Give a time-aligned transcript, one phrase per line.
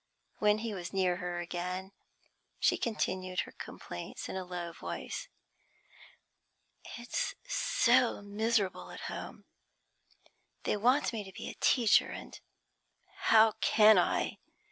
[0.39, 1.91] When he was near her again,
[2.59, 5.27] she continued her complaints in a low voice.
[6.97, 9.45] 'It's so miserable at home.
[10.63, 12.39] They want me to be a teacher, and
[13.27, 14.39] how can I?